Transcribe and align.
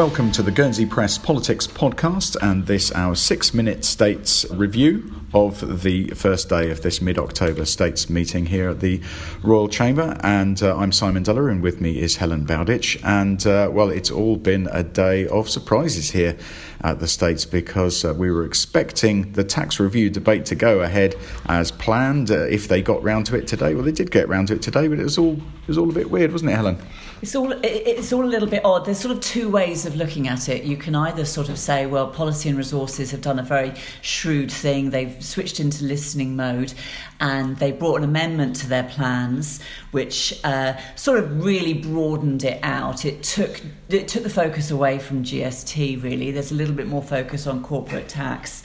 Welcome 0.00 0.32
to 0.32 0.42
the 0.42 0.50
Guernsey 0.50 0.86
Press 0.86 1.18
Politics 1.18 1.66
Podcast 1.66 2.34
and 2.40 2.66
this, 2.66 2.90
our 2.92 3.14
six 3.14 3.52
minute 3.52 3.84
States 3.84 4.46
review 4.50 5.12
of 5.34 5.82
the 5.82 6.08
first 6.12 6.48
day 6.48 6.70
of 6.70 6.80
this 6.80 7.02
mid 7.02 7.18
October 7.18 7.66
States 7.66 8.08
meeting 8.08 8.46
here 8.46 8.70
at 8.70 8.80
the 8.80 9.02
Royal 9.42 9.68
Chamber. 9.68 10.16
And 10.22 10.62
uh, 10.62 10.74
I'm 10.74 10.90
Simon 10.90 11.22
Duller, 11.22 11.50
and 11.50 11.60
with 11.60 11.82
me 11.82 12.00
is 12.00 12.16
Helen 12.16 12.46
Bowditch. 12.46 12.98
And 13.04 13.46
uh, 13.46 13.68
well, 13.70 13.90
it's 13.90 14.10
all 14.10 14.36
been 14.36 14.70
a 14.72 14.82
day 14.82 15.28
of 15.28 15.50
surprises 15.50 16.10
here 16.10 16.34
at 16.80 16.98
the 16.98 17.06
States 17.06 17.44
because 17.44 18.02
uh, 18.02 18.14
we 18.14 18.30
were 18.30 18.46
expecting 18.46 19.30
the 19.32 19.44
tax 19.44 19.78
review 19.78 20.08
debate 20.08 20.46
to 20.46 20.54
go 20.54 20.80
ahead 20.80 21.14
as 21.46 21.70
planned. 21.70 22.30
Uh, 22.30 22.44
if 22.44 22.68
they 22.68 22.80
got 22.80 23.02
round 23.02 23.26
to 23.26 23.36
it 23.36 23.46
today, 23.46 23.74
well, 23.74 23.84
they 23.84 23.92
did 23.92 24.10
get 24.10 24.30
round 24.30 24.48
to 24.48 24.54
it 24.54 24.62
today, 24.62 24.88
but 24.88 24.98
it 24.98 25.04
was 25.04 25.18
all 25.18 25.34
it 25.34 25.68
was 25.68 25.76
all 25.76 25.90
a 25.90 25.92
bit 25.92 26.10
weird, 26.10 26.32
wasn't 26.32 26.50
it, 26.50 26.54
Helen? 26.54 26.78
It's 27.22 27.36
all 27.36 27.52
it's 27.62 28.14
all 28.14 28.24
a 28.24 28.32
little 28.32 28.48
bit 28.48 28.64
odd. 28.64 28.86
There's 28.86 28.98
sort 28.98 29.14
of 29.14 29.20
two 29.20 29.50
ways 29.50 29.84
of 29.84 29.94
looking 29.94 30.26
at 30.26 30.48
it. 30.48 30.64
You 30.64 30.78
can 30.78 30.94
either 30.94 31.26
sort 31.26 31.50
of 31.50 31.58
say, 31.58 31.84
well, 31.84 32.08
policy 32.08 32.48
and 32.48 32.56
resources 32.56 33.10
have 33.10 33.20
done 33.20 33.38
a 33.38 33.42
very 33.42 33.74
shrewd 34.00 34.50
thing. 34.50 34.88
They've 34.88 35.22
switched 35.22 35.60
into 35.60 35.84
listening 35.84 36.34
mode, 36.34 36.72
and 37.20 37.58
they 37.58 37.72
brought 37.72 37.96
an 37.96 38.04
amendment 38.04 38.56
to 38.56 38.68
their 38.68 38.84
plans, 38.84 39.60
which 39.90 40.40
uh, 40.44 40.78
sort 40.96 41.18
of 41.18 41.44
really 41.44 41.74
broadened 41.74 42.42
it 42.42 42.58
out. 42.62 43.04
It 43.04 43.22
took 43.22 43.60
it 43.90 44.08
took 44.08 44.22
the 44.22 44.30
focus 44.30 44.70
away 44.70 44.98
from 44.98 45.22
GST. 45.22 46.02
Really, 46.02 46.30
there's 46.30 46.52
a 46.52 46.54
little 46.54 46.74
bit 46.74 46.86
more 46.86 47.02
focus 47.02 47.46
on 47.46 47.62
corporate 47.62 48.08
tax. 48.08 48.64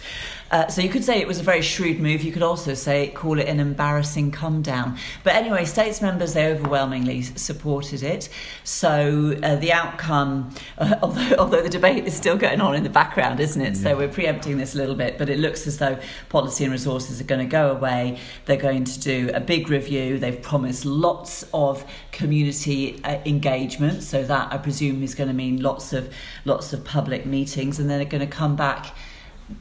Uh, 0.52 0.68
so 0.68 0.82
you 0.82 0.90
could 0.90 1.04
say 1.04 1.20
it 1.20 1.28
was 1.28 1.40
a 1.40 1.44
very 1.44 1.62
shrewd 1.62 2.00
move. 2.00 2.22
You 2.22 2.32
could 2.32 2.44
also 2.44 2.76
say 2.76 3.10
call 3.10 3.40
it 3.40 3.48
an 3.48 3.60
embarrassing 3.60 4.32
come 4.32 4.62
down. 4.62 4.98
But 5.24 5.36
anyway, 5.36 5.66
states 5.66 6.02
members 6.02 6.34
they 6.34 6.52
overwhelmingly 6.52 7.24
supported 7.24 8.04
it. 8.04 8.30
So 8.64 9.38
uh, 9.44 9.56
the 9.56 9.72
outcome, 9.72 10.54
uh, 10.78 10.96
although 11.02 11.36
although 11.38 11.62
the 11.62 11.70
debate 11.70 12.06
is 12.06 12.16
still 12.16 12.38
going 12.38 12.62
on 12.62 12.76
in 12.76 12.84
the 12.84 12.90
background, 12.90 13.40
isn't 13.40 13.62
it? 13.62 13.76
Yeah. 13.76 13.84
So 13.84 13.98
we're 13.98 14.10
preempting 14.10 14.58
this 14.58 14.76
a 14.76 14.78
little 14.78 14.96
bit, 14.96 15.18
but 15.18 15.30
it 15.30 15.40
looks 15.40 15.68
as 15.68 15.78
though 15.78 15.98
policy 16.30 16.64
and 16.64 16.72
resources 16.72 17.22
are 17.22 17.26
going 17.26 17.46
to 17.46 17.52
go 17.52 17.72
away. 17.72 18.20
They're 18.46 18.58
going 18.58 18.86
to 18.86 19.00
do 19.00 19.32
a 19.34 19.40
big 19.40 19.70
review. 19.70 20.18
They've 20.18 20.42
promised 20.42 20.86
lots 20.86 21.46
of 21.54 21.86
community 22.12 23.04
uh, 23.04 23.20
engagement. 23.26 24.04
So 24.04 24.24
that 24.24 24.52
I 24.52 24.58
presume 24.58 25.04
is 25.04 25.16
going 25.16 25.30
to 25.30 25.34
mean 25.34 25.62
lots 25.62 25.94
of 25.94 26.14
lots 26.46 26.74
of 26.74 26.84
public 26.84 27.26
meetings, 27.26 27.80
and 27.80 27.90
then 27.90 28.00
they're 28.00 28.08
going 28.08 28.28
to 28.28 28.36
come 28.36 28.56
back 28.56 28.96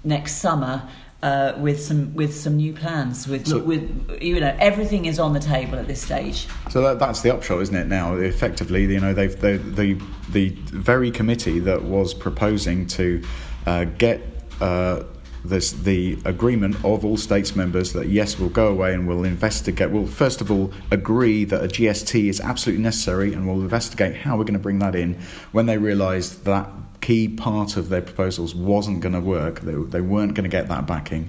next 0.02 0.36
summer 0.36 0.88
uh, 1.24 1.54
with 1.56 1.82
some 1.82 2.12
with 2.14 2.36
some 2.36 2.56
new 2.56 2.74
plans. 2.74 3.26
With 3.26 3.48
so, 3.48 3.58
with 3.58 3.82
you 4.20 4.38
know 4.38 4.54
everything 4.60 5.06
is 5.06 5.18
on 5.18 5.32
the 5.32 5.40
table 5.40 5.78
at 5.78 5.86
this 5.86 6.02
stage. 6.02 6.46
So 6.68 6.82
that, 6.82 6.98
that's 6.98 7.22
the 7.22 7.32
upshot, 7.32 7.62
isn't 7.62 7.74
it? 7.74 7.86
Now, 7.86 8.14
effectively, 8.16 8.84
you 8.84 9.00
know, 9.00 9.14
they've 9.14 9.40
they, 9.40 9.56
the 9.56 9.94
the 10.28 10.50
very 10.50 11.10
committee 11.10 11.60
that 11.60 11.82
was 11.82 12.12
proposing 12.14 12.86
to 12.88 13.22
uh, 13.66 13.84
get. 13.84 14.20
Uh, 14.60 15.04
the 15.44 16.18
agreement 16.24 16.76
of 16.84 17.04
all 17.04 17.16
states 17.16 17.54
members 17.54 17.92
that 17.92 18.08
yes, 18.08 18.38
we'll 18.38 18.48
go 18.48 18.68
away 18.68 18.94
and 18.94 19.06
we'll 19.06 19.24
investigate. 19.24 19.90
We'll 19.90 20.06
first 20.06 20.40
of 20.40 20.50
all 20.50 20.72
agree 20.90 21.44
that 21.44 21.62
a 21.62 21.68
GST 21.68 22.28
is 22.28 22.40
absolutely 22.40 22.82
necessary 22.82 23.32
and 23.34 23.46
we'll 23.46 23.60
investigate 23.60 24.16
how 24.16 24.36
we're 24.36 24.44
going 24.44 24.54
to 24.54 24.58
bring 24.58 24.78
that 24.78 24.94
in. 24.94 25.14
When 25.52 25.66
they 25.66 25.76
realised 25.76 26.44
that 26.44 26.68
key 27.02 27.28
part 27.28 27.76
of 27.76 27.90
their 27.90 28.00
proposals 28.00 28.54
wasn't 28.54 29.00
going 29.00 29.12
to 29.12 29.20
work, 29.20 29.60
they, 29.60 29.74
they 29.74 30.00
weren't 30.00 30.32
going 30.34 30.44
to 30.44 30.50
get 30.50 30.68
that 30.68 30.86
backing, 30.86 31.28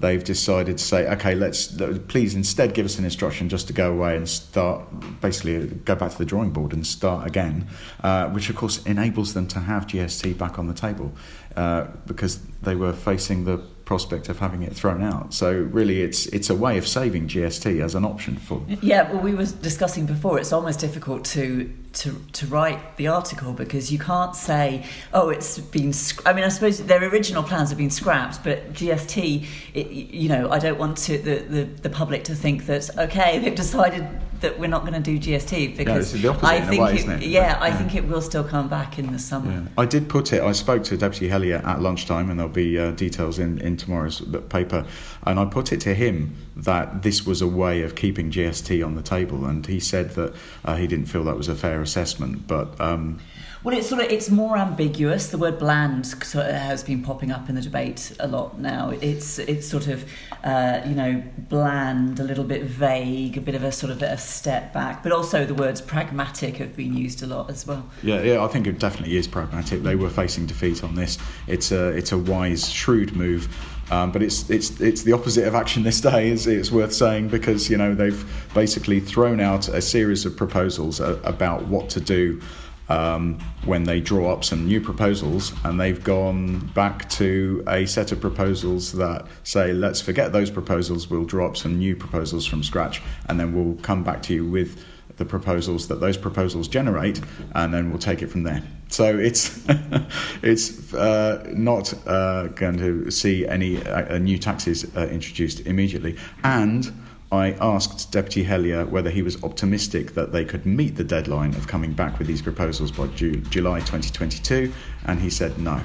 they've 0.00 0.22
decided 0.22 0.78
to 0.78 0.84
say, 0.84 1.08
okay, 1.08 1.34
let's 1.34 1.68
please 2.08 2.34
instead 2.34 2.74
give 2.74 2.86
us 2.86 2.98
an 2.98 3.04
instruction 3.04 3.48
just 3.48 3.66
to 3.68 3.72
go 3.72 3.92
away 3.92 4.16
and 4.16 4.28
start, 4.28 4.84
basically 5.20 5.66
go 5.66 5.94
back 5.94 6.12
to 6.12 6.18
the 6.18 6.24
drawing 6.24 6.50
board 6.50 6.72
and 6.72 6.86
start 6.86 7.26
again, 7.26 7.66
uh, 8.02 8.28
which 8.30 8.50
of 8.50 8.56
course 8.56 8.84
enables 8.84 9.34
them 9.34 9.46
to 9.48 9.60
have 9.60 9.86
GST 9.86 10.36
back 10.36 10.58
on 10.58 10.66
the 10.66 10.74
table 10.74 11.12
uh, 11.56 11.86
because 12.06 12.40
they 12.62 12.74
were 12.74 12.92
facing 12.92 13.44
the 13.44 13.58
prospect 13.86 14.28
of 14.28 14.38
having 14.38 14.62
it 14.62 14.74
thrown 14.74 15.02
out. 15.02 15.32
So 15.32 15.52
really, 15.52 16.02
it's 16.02 16.26
it's 16.26 16.50
a 16.50 16.54
way 16.54 16.76
of 16.76 16.86
saving 16.86 17.28
GST 17.28 17.82
as 17.82 17.94
an 17.94 18.04
option 18.04 18.36
for. 18.36 18.62
Yeah, 18.82 19.10
well, 19.10 19.22
we 19.22 19.34
were 19.34 19.46
discussing 19.46 20.04
before. 20.06 20.38
It's 20.38 20.52
almost 20.52 20.80
difficult 20.80 21.24
to 21.26 21.72
to 21.96 22.22
to 22.32 22.46
write 22.46 22.96
the 22.96 23.08
article 23.08 23.52
because 23.52 23.90
you 23.90 23.98
can't 23.98 24.36
say, 24.36 24.84
oh, 25.12 25.30
it's 25.30 25.58
been. 25.58 25.92
I 26.24 26.32
mean, 26.32 26.44
I 26.44 26.48
suppose 26.48 26.84
their 26.84 27.02
original 27.02 27.42
plans 27.42 27.70
have 27.70 27.78
been 27.78 27.90
scrapped, 27.90 28.44
but 28.44 28.72
GST, 28.72 29.46
it, 29.74 29.90
you 29.90 30.28
know, 30.28 30.50
I 30.50 30.58
don't 30.58 30.78
want 30.78 30.98
to 30.98 31.18
the, 31.18 31.36
the 31.36 31.64
the 31.64 31.90
public 31.90 32.24
to 32.24 32.34
think 32.34 32.66
that 32.66 32.96
okay, 32.98 33.38
they've 33.38 33.54
decided 33.54 34.06
that 34.40 34.58
we're 34.58 34.68
not 34.68 34.82
going 34.82 34.92
to 34.92 35.00
do 35.00 35.18
GST 35.18 35.76
because 35.76 36.14
I 36.42 36.60
think 36.60 36.82
way, 36.82 36.96
it, 36.96 37.08
it? 37.08 37.22
Yeah, 37.22 37.58
I 37.60 37.72
think 37.72 37.94
it 37.94 38.06
will 38.06 38.20
still 38.20 38.44
come 38.44 38.68
back 38.68 38.98
in 38.98 39.12
the 39.12 39.18
summer. 39.18 39.50
Yeah. 39.50 39.68
I 39.78 39.86
did 39.86 40.08
put 40.08 40.32
it. 40.32 40.42
I 40.42 40.52
spoke 40.52 40.84
to 40.84 40.96
Deputy 40.96 41.28
Helyar 41.28 41.64
at 41.64 41.80
lunchtime, 41.80 42.30
and 42.30 42.38
there'll 42.38 42.52
be 42.52 42.78
uh, 42.78 42.90
details 42.92 43.38
in 43.38 43.58
in 43.60 43.76
tomorrow's 43.76 44.20
paper. 44.48 44.84
And 45.24 45.40
I 45.40 45.44
put 45.46 45.72
it 45.72 45.80
to 45.82 45.94
him 45.94 46.36
that 46.56 47.02
this 47.02 47.26
was 47.26 47.42
a 47.42 47.46
way 47.46 47.82
of 47.82 47.94
keeping 47.94 48.30
GST 48.30 48.84
on 48.84 48.94
the 48.94 49.02
table, 49.02 49.46
and 49.46 49.66
he 49.66 49.80
said 49.80 50.10
that 50.10 50.34
uh, 50.64 50.76
he 50.76 50.86
didn't 50.86 51.06
feel 51.06 51.24
that 51.24 51.36
was 51.36 51.48
a 51.48 51.54
fair 51.54 51.80
assessment, 51.86 52.46
but. 52.46 52.78
Um, 52.80 53.20
well, 53.66 53.76
it's 53.76 53.88
sort 53.88 54.04
of 54.04 54.12
it's 54.12 54.30
more 54.30 54.56
ambiguous. 54.56 55.26
The 55.26 55.38
word 55.38 55.58
"bland" 55.58 56.06
sort 56.06 56.46
of 56.46 56.54
has 56.54 56.84
been 56.84 57.02
popping 57.02 57.32
up 57.32 57.48
in 57.48 57.56
the 57.56 57.60
debate 57.60 58.12
a 58.20 58.28
lot 58.28 58.60
now. 58.60 58.90
It's 58.90 59.40
it's 59.40 59.66
sort 59.66 59.88
of 59.88 60.08
uh, 60.44 60.82
you 60.86 60.94
know 60.94 61.20
bland, 61.36 62.20
a 62.20 62.22
little 62.22 62.44
bit 62.44 62.62
vague, 62.62 63.36
a 63.36 63.40
bit 63.40 63.56
of 63.56 63.64
a 63.64 63.72
sort 63.72 63.90
of 63.90 64.00
a 64.02 64.18
step 64.18 64.72
back. 64.72 65.02
But 65.02 65.10
also 65.10 65.44
the 65.44 65.54
words 65.54 65.80
"pragmatic" 65.80 66.58
have 66.58 66.76
been 66.76 66.96
used 66.96 67.24
a 67.24 67.26
lot 67.26 67.50
as 67.50 67.66
well. 67.66 67.84
Yeah, 68.04 68.22
yeah, 68.22 68.44
I 68.44 68.46
think 68.46 68.68
it 68.68 68.78
definitely 68.78 69.16
is 69.16 69.26
pragmatic. 69.26 69.82
They 69.82 69.96
were 69.96 70.10
facing 70.10 70.46
defeat 70.46 70.84
on 70.84 70.94
this. 70.94 71.18
It's 71.48 71.72
a 71.72 71.88
it's 71.88 72.12
a 72.12 72.18
wise, 72.18 72.70
shrewd 72.70 73.16
move. 73.16 73.48
Um, 73.90 74.10
but 74.10 74.22
it's 74.22 74.50
it's 74.50 74.80
it's 74.80 75.02
the 75.02 75.12
opposite 75.12 75.46
of 75.46 75.54
action 75.54 75.82
this 75.82 76.00
day. 76.00 76.28
Is 76.28 76.46
it's 76.46 76.72
worth 76.72 76.92
saying 76.92 77.28
because 77.28 77.70
you 77.70 77.76
know 77.76 77.94
they've 77.94 78.24
basically 78.54 79.00
thrown 79.00 79.40
out 79.40 79.68
a 79.68 79.80
series 79.80 80.26
of 80.26 80.36
proposals 80.36 81.00
uh, 81.00 81.20
about 81.24 81.66
what 81.66 81.88
to 81.90 82.00
do 82.00 82.40
um, 82.88 83.38
when 83.64 83.84
they 83.84 84.00
draw 84.00 84.32
up 84.32 84.44
some 84.44 84.66
new 84.66 84.80
proposals 84.80 85.52
and 85.64 85.80
they've 85.80 86.02
gone 86.02 86.58
back 86.74 87.08
to 87.10 87.64
a 87.68 87.86
set 87.86 88.12
of 88.12 88.20
proposals 88.20 88.92
that 88.92 89.26
say, 89.42 89.72
let's 89.72 90.00
forget 90.00 90.32
those 90.32 90.50
proposals, 90.50 91.10
we'll 91.10 91.24
draw 91.24 91.46
up 91.46 91.56
some 91.56 91.78
new 91.78 91.96
proposals 91.96 92.46
from 92.46 92.62
scratch, 92.62 93.02
and 93.28 93.38
then 93.40 93.52
we'll 93.54 93.76
come 93.82 94.04
back 94.04 94.22
to 94.22 94.34
you 94.34 94.46
with 94.48 94.84
the 95.16 95.24
proposals 95.24 95.88
that 95.88 96.00
those 96.00 96.16
proposals 96.16 96.68
generate, 96.68 97.20
and 97.54 97.72
then 97.72 97.90
we'll 97.90 97.98
take 97.98 98.22
it 98.22 98.28
from 98.28 98.42
there. 98.42 98.62
So 98.88 99.16
it's 99.18 99.64
it's 100.42 100.94
uh, 100.94 101.44
not 101.54 101.94
uh, 102.06 102.48
going 102.48 102.78
to 102.78 103.10
see 103.10 103.46
any 103.46 103.84
uh, 103.86 104.18
new 104.18 104.38
taxes 104.38 104.84
uh, 104.96 105.08
introduced 105.08 105.60
immediately, 105.66 106.16
and 106.44 106.92
I 107.32 107.52
asked 107.60 108.12
Deputy 108.12 108.44
Helyar 108.44 108.88
whether 108.88 109.10
he 109.10 109.22
was 109.22 109.42
optimistic 109.42 110.14
that 110.14 110.32
they 110.32 110.44
could 110.44 110.64
meet 110.64 110.96
the 110.96 111.04
deadline 111.04 111.54
of 111.54 111.66
coming 111.66 111.92
back 111.92 112.18
with 112.18 112.28
these 112.28 112.40
proposals 112.40 112.92
by 112.92 113.08
Ju- 113.08 113.40
July 113.50 113.80
2022, 113.80 114.72
and 115.06 115.20
he 115.20 115.30
said 115.30 115.58
no. 115.58 115.80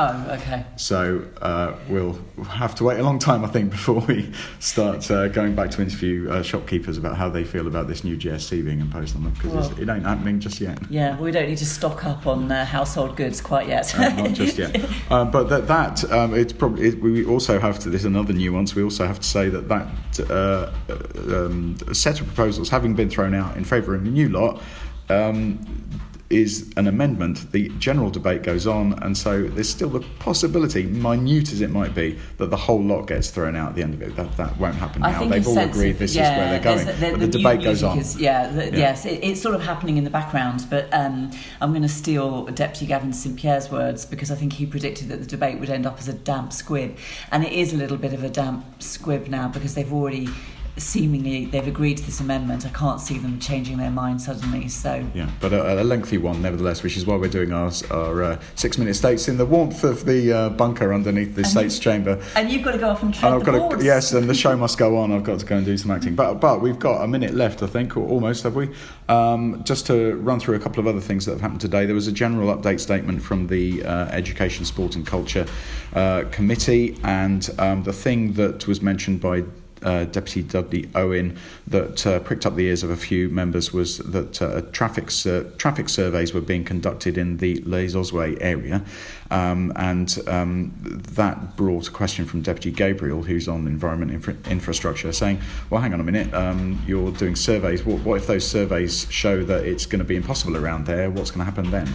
Oh, 0.00 0.26
okay. 0.30 0.64
So 0.76 1.26
uh, 1.42 1.74
we'll 1.88 2.20
have 2.44 2.72
to 2.76 2.84
wait 2.84 3.00
a 3.00 3.02
long 3.02 3.18
time, 3.18 3.44
I 3.44 3.48
think, 3.48 3.70
before 3.78 3.98
we 4.02 4.32
start 4.60 5.10
uh, 5.10 5.26
going 5.26 5.56
back 5.56 5.72
to 5.72 5.82
interview 5.82 6.30
uh, 6.30 6.44
shopkeepers 6.44 6.96
about 6.96 7.16
how 7.16 7.28
they 7.28 7.42
feel 7.42 7.66
about 7.66 7.88
this 7.88 8.04
new 8.04 8.16
GST 8.16 8.64
being 8.64 8.80
imposed 8.80 9.16
on 9.16 9.24
them 9.24 9.32
because 9.32 9.52
well, 9.52 9.80
it 9.80 9.88
ain't 9.88 10.04
happening 10.04 10.38
just 10.38 10.60
yet. 10.60 10.78
Yeah, 10.88 11.18
we 11.18 11.32
don't 11.32 11.48
need 11.48 11.58
to 11.58 11.66
stock 11.66 12.04
up 12.04 12.28
on 12.28 12.52
uh, 12.52 12.64
household 12.64 13.16
goods 13.16 13.40
quite 13.40 13.66
yet. 13.66 13.92
Uh, 13.98 14.08
not 14.10 14.34
just 14.34 14.56
yet. 14.56 14.76
Uh, 15.10 15.24
but 15.24 15.44
that, 15.44 15.66
that 15.66 16.04
um, 16.12 16.34
it's 16.34 16.52
probably 16.52 16.88
it, 16.88 17.00
we 17.00 17.24
also 17.24 17.58
have 17.58 17.78
to. 17.78 17.88
There's 17.88 18.04
another 18.04 18.34
nuance. 18.34 18.74
We 18.74 18.82
also 18.82 19.06
have 19.06 19.18
to 19.20 19.26
say 19.26 19.48
that 19.48 19.68
that 19.68 19.86
um, 20.30 21.76
set 21.94 22.20
of 22.20 22.26
proposals 22.26 22.68
having 22.68 22.94
been 22.94 23.08
thrown 23.08 23.34
out 23.34 23.56
in 23.56 23.64
favour 23.64 23.94
of 23.94 24.02
a 24.04 24.08
new 24.08 24.28
lot. 24.28 24.60
Um, 25.08 25.64
is 26.30 26.70
an 26.76 26.86
amendment. 26.86 27.50
The 27.52 27.70
general 27.78 28.10
debate 28.10 28.42
goes 28.42 28.66
on, 28.66 28.92
and 29.02 29.16
so 29.16 29.44
there's 29.44 29.68
still 29.68 29.88
the 29.88 30.00
possibility, 30.18 30.84
minute 30.84 31.52
as 31.52 31.60
it 31.62 31.70
might 31.70 31.94
be, 31.94 32.18
that 32.36 32.50
the 32.50 32.56
whole 32.56 32.82
lot 32.82 33.06
gets 33.06 33.30
thrown 33.30 33.56
out 33.56 33.70
at 33.70 33.74
the 33.76 33.82
end 33.82 33.94
of 33.94 34.02
it. 34.02 34.14
That 34.16 34.36
that 34.36 34.58
won't 34.58 34.74
happen 34.74 35.02
now. 35.02 35.24
They've 35.24 35.46
all 35.46 35.58
agreed 35.58 35.98
this 35.98 36.14
yeah, 36.14 36.32
is 36.32 36.38
where 36.38 36.50
they're 36.50 36.60
going, 36.60 36.86
the, 36.86 37.10
but 37.12 37.20
the, 37.20 37.26
the 37.26 37.38
debate 37.38 37.62
goes 37.62 37.82
on. 37.82 37.98
Is, 37.98 38.20
yeah, 38.20 38.50
the, 38.50 38.66
yeah, 38.66 38.76
yes, 38.76 39.06
it, 39.06 39.24
it's 39.24 39.40
sort 39.40 39.54
of 39.54 39.62
happening 39.62 39.96
in 39.96 40.04
the 40.04 40.10
background. 40.10 40.66
But 40.68 40.92
um, 40.92 41.30
I'm 41.60 41.70
going 41.70 41.82
to 41.82 41.88
steal 41.88 42.44
Deputy 42.46 42.86
Gavin 42.86 43.12
St 43.12 43.36
Pierre's 43.36 43.70
words 43.70 44.04
because 44.04 44.30
I 44.30 44.34
think 44.34 44.52
he 44.52 44.66
predicted 44.66 45.08
that 45.08 45.20
the 45.20 45.26
debate 45.26 45.58
would 45.60 45.70
end 45.70 45.86
up 45.86 45.98
as 45.98 46.08
a 46.08 46.14
damp 46.14 46.52
squib, 46.52 46.96
and 47.32 47.44
it 47.44 47.52
is 47.52 47.72
a 47.72 47.76
little 47.76 47.96
bit 47.96 48.12
of 48.12 48.22
a 48.22 48.28
damp 48.28 48.82
squib 48.82 49.28
now 49.28 49.48
because 49.48 49.74
they've 49.74 49.92
already 49.92 50.28
seemingly 50.78 51.46
they've 51.46 51.66
agreed 51.66 51.98
to 51.98 52.04
this 52.04 52.20
amendment. 52.20 52.66
I 52.66 52.70
can't 52.70 53.00
see 53.00 53.18
them 53.18 53.38
changing 53.40 53.78
their 53.78 53.90
mind 53.90 54.20
suddenly. 54.20 54.68
So 54.68 55.04
yeah, 55.14 55.30
but 55.40 55.52
a, 55.52 55.82
a 55.82 55.84
lengthy 55.84 56.18
one 56.18 56.42
nevertheless, 56.42 56.82
which 56.82 56.96
is 56.96 57.06
why 57.06 57.16
we're 57.16 57.28
doing 57.28 57.52
our, 57.52 57.70
our 57.90 58.22
uh, 58.22 58.40
six 58.54 58.78
minute 58.78 58.94
states 58.94 59.28
in 59.28 59.36
the 59.36 59.46
warmth 59.46 59.84
of 59.84 60.04
the 60.04 60.32
uh, 60.32 60.48
bunker 60.50 60.92
underneath 60.92 61.34
the 61.34 61.42
and 61.42 61.50
states 61.50 61.78
chamber. 61.78 62.22
And 62.34 62.50
you've 62.50 62.64
got 62.64 62.72
to 62.72 62.78
go 62.78 62.90
off 62.90 63.02
and 63.02 63.14
tread 63.14 63.32
and 63.32 63.40
I've 63.40 63.46
got 63.46 63.78
to, 63.78 63.84
yes, 63.84 64.12
and 64.12 64.28
the 64.28 64.34
show 64.34 64.56
must 64.56 64.78
go 64.78 64.96
on. 64.96 65.12
I've 65.12 65.24
got 65.24 65.40
to 65.40 65.46
go 65.46 65.56
and 65.56 65.64
do 65.66 65.76
some 65.76 65.90
acting, 65.90 66.14
but 66.14 66.34
but 66.34 66.60
we've 66.60 66.78
got 66.78 67.02
a 67.02 67.08
minute 67.08 67.34
left, 67.34 67.62
I 67.62 67.66
think, 67.66 67.96
or 67.96 68.08
almost 68.08 68.42
have 68.44 68.54
we? 68.54 68.70
Um, 69.08 69.62
just 69.64 69.86
to 69.86 70.16
run 70.16 70.40
through 70.40 70.56
a 70.56 70.60
couple 70.60 70.80
of 70.80 70.86
other 70.86 71.00
things 71.00 71.24
that 71.26 71.32
have 71.32 71.40
happened 71.40 71.60
today. 71.60 71.86
There 71.86 71.94
was 71.94 72.06
a 72.06 72.12
general 72.12 72.54
update 72.54 72.80
statement 72.80 73.22
from 73.22 73.46
the 73.46 73.84
uh, 73.84 74.06
Education, 74.06 74.64
Sport 74.64 74.96
and 74.96 75.06
Culture 75.06 75.46
uh, 75.94 76.24
Committee, 76.30 76.98
and 77.02 77.48
um, 77.58 77.82
the 77.82 77.92
thing 77.92 78.34
that 78.34 78.66
was 78.66 78.82
mentioned 78.82 79.20
by 79.20 79.44
uh, 79.82 80.04
Deputy 80.04 80.42
Dudley 80.42 80.88
Owen 80.94 81.38
that 81.66 82.06
uh, 82.06 82.20
pricked 82.20 82.46
up 82.46 82.56
the 82.56 82.66
ears 82.66 82.82
of 82.82 82.90
a 82.90 82.96
few 82.96 83.28
members 83.28 83.72
was 83.72 83.98
that 83.98 84.40
uh, 84.42 84.62
traffic 84.72 85.08
traffic 85.58 85.88
surveys 85.88 86.34
were 86.34 86.40
being 86.40 86.64
conducted 86.64 87.18
in 87.18 87.38
the 87.38 87.60
Les 87.62 87.94
Ozouets 87.94 88.38
area, 88.40 88.84
um, 89.30 89.72
and 89.76 90.18
um, 90.26 90.72
that 91.14 91.56
brought 91.56 91.88
a 91.88 91.90
question 91.90 92.24
from 92.24 92.42
Deputy 92.42 92.70
Gabriel, 92.70 93.22
who's 93.22 93.48
on 93.48 93.66
environment 93.66 94.10
infra- 94.10 94.36
infrastructure, 94.50 95.12
saying, 95.12 95.40
"Well, 95.70 95.80
hang 95.80 95.94
on 95.94 96.00
a 96.00 96.04
minute, 96.04 96.32
um, 96.34 96.82
you're 96.86 97.12
doing 97.12 97.36
surveys. 97.36 97.84
What, 97.84 98.00
what 98.00 98.16
if 98.16 98.26
those 98.26 98.46
surveys 98.46 99.06
show 99.10 99.44
that 99.44 99.64
it's 99.64 99.86
going 99.86 100.00
to 100.00 100.04
be 100.04 100.16
impossible 100.16 100.56
around 100.56 100.86
there? 100.86 101.10
What's 101.10 101.30
going 101.30 101.40
to 101.40 101.44
happen 101.44 101.70
then?" 101.70 101.88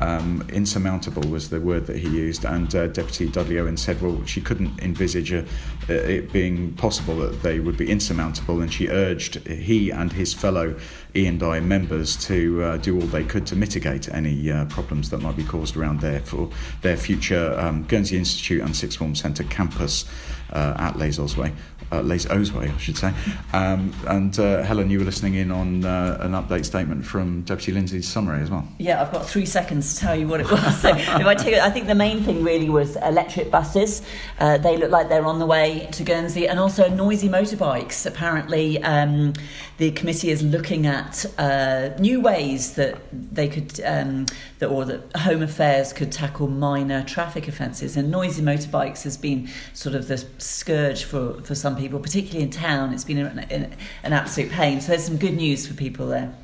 Um, 0.00 0.46
insurmountable 0.52 1.28
was 1.28 1.50
the 1.50 1.60
word 1.60 1.86
that 1.86 1.96
he 1.96 2.08
used, 2.08 2.44
and 2.44 2.72
uh, 2.74 2.86
Deputy 2.88 3.28
Dudley 3.28 3.58
Owen 3.58 3.76
said, 3.76 4.00
"Well, 4.00 4.24
she 4.24 4.40
couldn't 4.40 4.78
envisage 4.80 5.32
a, 5.32 5.44
it 5.88 6.32
being 6.32 6.72
possible 6.74 7.16
that 7.16 7.42
they 7.42 7.60
would 7.60 7.76
be 7.76 7.90
insurmountable, 7.90 8.60
and 8.60 8.72
she 8.72 8.88
urged 8.88 9.46
he 9.46 9.90
and 9.90 10.12
his 10.12 10.32
fellow 10.34 10.76
E&I 11.14 11.60
members 11.60 12.16
to 12.26 12.62
uh, 12.62 12.76
do 12.76 13.00
all 13.00 13.06
they 13.06 13.24
could 13.24 13.46
to 13.46 13.56
mitigate 13.56 14.08
any 14.08 14.50
uh, 14.50 14.66
problems 14.66 15.10
that 15.10 15.18
might 15.18 15.36
be 15.36 15.44
caused 15.44 15.76
around 15.76 16.00
there 16.00 16.20
for 16.20 16.50
their 16.82 16.96
future 16.96 17.58
um, 17.58 17.82
Guernsey 17.84 18.16
Institute 18.16 18.62
and 18.62 18.76
Sixth 18.76 18.98
Form 18.98 19.14
Centre 19.14 19.44
campus 19.44 20.04
uh, 20.52 20.74
at 20.78 20.98
Les 20.98 21.18
Ozouets 21.18 21.52
uh, 21.90 22.02
Les 22.02 22.26
Ozouets, 22.26 22.70
I 22.74 22.78
should 22.78 22.96
say. 22.96 23.12
Um, 23.52 23.92
and 24.06 24.38
uh, 24.38 24.62
Helen, 24.62 24.90
you 24.90 24.98
were 24.98 25.04
listening 25.04 25.34
in 25.34 25.50
on 25.50 25.84
uh, 25.84 26.18
an 26.20 26.32
update 26.32 26.64
statement 26.64 27.04
from 27.04 27.42
Deputy 27.42 27.72
Lindsay 27.72 27.98
de 27.98 28.04
Sausmarez 28.04 28.42
as 28.42 28.50
well. 28.50 28.66
Yeah, 28.78 29.00
I've 29.00 29.12
got 29.12 29.26
three 29.26 29.46
seconds 29.46 29.94
to 29.94 30.00
tell 30.00 30.16
you 30.16 30.28
what 30.28 30.40
it 30.40 30.50
was. 30.50 30.80
so 30.80 30.90
if 30.90 31.08
I 31.08 31.34
take 31.34 31.54
it, 31.54 31.60
I 31.60 31.70
think 31.70 31.86
the 31.86 31.94
main 31.94 32.22
thing 32.22 32.44
really 32.44 32.68
was 32.68 32.96
electric 32.96 33.50
buses. 33.50 34.02
Uh, 34.38 34.58
they 34.58 34.76
look 34.76 34.90
like 34.90 35.08
they're 35.08 35.24
on 35.24 35.38
the 35.38 35.46
way 35.46 35.88
to 35.92 36.04
Guernsey, 36.04 36.46
and 36.48 36.58
also 36.58 36.88
noisy 36.88 37.28
motorbikes. 37.28 38.06
Apparently, 38.06 38.82
um, 38.82 39.32
the 39.78 39.92
committee 39.92 40.30
is 40.30 40.42
looking 40.42 40.86
at 40.86 41.24
uh, 41.38 41.90
new 41.98 42.20
ways 42.20 42.74
that 42.74 42.98
they 43.12 43.48
could, 43.48 43.80
um, 43.84 44.26
that, 44.58 44.66
or 44.66 44.84
that 44.84 45.16
Home 45.18 45.42
Affairs 45.42 45.92
could 45.92 46.10
tackle 46.12 46.48
minor 46.48 47.04
traffic 47.04 47.48
offences. 47.48 47.96
And 47.96 48.10
noisy 48.10 48.42
motorbikes 48.42 49.04
has 49.04 49.16
been 49.16 49.48
sort 49.72 49.94
of 49.94 50.08
the 50.08 50.18
scourge 50.38 51.04
for, 51.04 51.40
for 51.42 51.54
some 51.54 51.76
people, 51.76 51.98
particularly 51.98 52.42
in 52.42 52.50
town. 52.50 52.94
It's 52.94 53.04
been 53.04 53.18
an, 53.18 53.72
an 54.02 54.12
absolute 54.12 54.50
pain. 54.50 54.80
So 54.80 54.88
there's 54.88 55.04
some 55.04 55.18
good 55.18 55.36
news 55.36 55.66
for 55.66 55.74
people 55.74 56.06
there. 56.08 56.34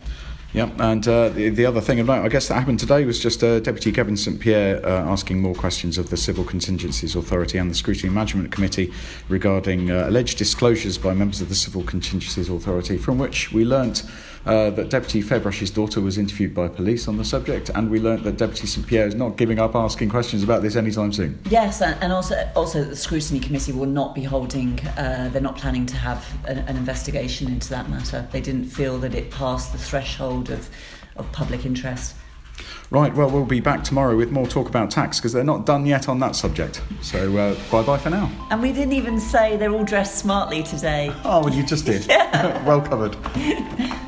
Yeah, 0.54 0.70
and 0.78 1.06
uh, 1.08 1.30
the, 1.30 1.48
the, 1.48 1.66
other 1.66 1.80
thing 1.80 1.98
about, 1.98 2.24
I 2.24 2.28
guess, 2.28 2.46
that 2.46 2.54
happened 2.54 2.78
today 2.78 3.04
was 3.04 3.18
just 3.18 3.42
uh, 3.42 3.58
Deputy 3.58 3.90
Kevin 3.90 4.16
St 4.16 4.38
Pierre 4.38 4.86
uh, 4.86 5.10
asking 5.10 5.42
more 5.42 5.52
questions 5.52 5.98
of 5.98 6.10
the 6.10 6.16
Civil 6.16 6.44
Contingencies 6.44 7.16
Authority 7.16 7.58
and 7.58 7.68
the 7.68 7.74
Scrutiny 7.74 8.12
Management 8.12 8.52
Committee 8.52 8.92
regarding 9.28 9.90
uh, 9.90 10.08
alleged 10.08 10.38
disclosures 10.38 10.96
by 10.96 11.12
members 11.12 11.40
of 11.40 11.48
the 11.48 11.56
Civil 11.56 11.82
Contingencies 11.82 12.48
Authority, 12.48 12.96
from 12.96 13.18
which 13.18 13.52
we 13.52 13.64
learnt 13.64 14.04
uh, 14.46 14.70
that 14.70 14.90
Deputy 14.90 15.22
Ferbrache's 15.22 15.70
daughter 15.70 16.00
was 16.00 16.18
interviewed 16.18 16.54
by 16.54 16.68
police 16.68 17.08
on 17.08 17.16
the 17.16 17.24
subject, 17.24 17.70
and 17.74 17.90
we 17.90 17.98
learnt 17.98 18.24
that 18.24 18.36
Deputy 18.36 18.66
St 18.66 18.86
Pierre 18.86 19.06
is 19.06 19.14
not 19.14 19.36
giving 19.36 19.58
up 19.58 19.74
asking 19.74 20.08
questions 20.10 20.42
about 20.42 20.62
this 20.62 20.76
anytime 20.76 21.12
soon. 21.12 21.38
Yes, 21.48 21.80
and 21.80 22.12
also 22.12 22.48
also 22.54 22.84
the 22.84 22.96
scrutiny 22.96 23.40
committee 23.40 23.72
will 23.72 23.86
not 23.86 24.14
be 24.14 24.22
holding. 24.22 24.78
Uh, 24.98 25.30
they're 25.32 25.42
not 25.42 25.56
planning 25.56 25.86
to 25.86 25.96
have 25.96 26.26
an, 26.46 26.58
an 26.58 26.76
investigation 26.76 27.48
into 27.48 27.70
that 27.70 27.88
matter. 27.88 28.28
They 28.32 28.40
didn't 28.40 28.66
feel 28.66 28.98
that 28.98 29.14
it 29.14 29.30
passed 29.30 29.72
the 29.72 29.78
threshold 29.78 30.43
of 30.50 30.68
of 31.16 31.30
public 31.32 31.64
interest. 31.64 32.16
Right, 32.90 33.12
well, 33.14 33.30
we'll 33.30 33.44
be 33.44 33.60
back 33.60 33.82
tomorrow 33.82 34.16
with 34.16 34.30
more 34.30 34.46
talk 34.46 34.68
about 34.68 34.90
tax 34.90 35.18
because 35.18 35.32
they're 35.32 35.42
not 35.42 35.66
done 35.66 35.86
yet 35.86 36.08
on 36.08 36.20
that 36.20 36.36
subject. 36.36 36.80
So, 37.00 37.36
uh, 37.36 37.56
bye 37.70 37.82
bye 37.82 37.98
for 37.98 38.10
now. 38.10 38.30
And 38.50 38.62
we 38.62 38.72
didn't 38.72 38.92
even 38.92 39.18
say 39.18 39.56
they're 39.56 39.72
all 39.72 39.84
dressed 39.84 40.18
smartly 40.18 40.62
today. 40.62 41.12
Oh, 41.24 41.44
well, 41.44 41.54
you 41.54 41.64
just 41.64 41.86
did. 41.86 42.06
yeah. 42.08 42.64
well 42.66 42.80
covered. 42.80 43.16